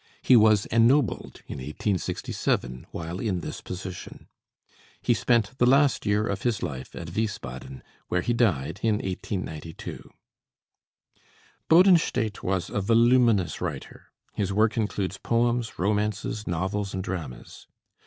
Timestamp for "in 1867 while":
1.45-3.19